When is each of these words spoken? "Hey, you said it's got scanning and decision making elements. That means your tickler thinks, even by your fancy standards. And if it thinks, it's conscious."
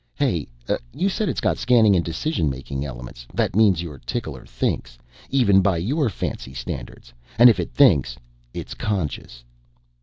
"Hey, 0.15 0.47
you 0.95 1.09
said 1.09 1.29
it's 1.29 1.39
got 1.41 1.59
scanning 1.59 1.95
and 1.95 2.03
decision 2.03 2.49
making 2.49 2.83
elements. 2.83 3.27
That 3.35 3.55
means 3.55 3.83
your 3.83 3.99
tickler 3.99 4.47
thinks, 4.47 4.97
even 5.29 5.61
by 5.61 5.77
your 5.77 6.09
fancy 6.09 6.55
standards. 6.55 7.13
And 7.37 7.51
if 7.51 7.59
it 7.59 7.69
thinks, 7.69 8.17
it's 8.51 8.73
conscious." 8.73 9.43